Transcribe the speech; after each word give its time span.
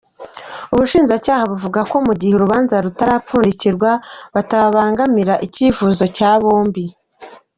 Ubushinjacyaha 0.73 1.43
buvuga 1.51 1.79
ko 1.91 1.95
mu 2.05 2.13
gihe 2.19 2.33
urubanza 2.35 2.75
rutarapfundikirwa 2.85 3.89
batabangamira 4.33 5.33
ikifuzo 5.47 6.03
cy’aba 6.15 6.41
bombi. 6.53 6.85